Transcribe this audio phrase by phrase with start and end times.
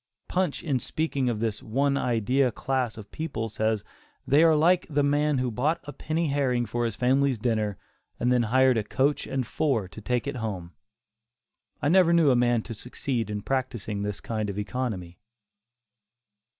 [0.27, 3.83] Punch in speaking of this "one idea" class of people says
[4.25, 7.77] "they are like the man who bought a penny herring for his family's dinner
[8.19, 10.73] and then hired a coach and four to take it home."
[11.83, 15.19] I never knew a man to succeed by practising this kind of economy.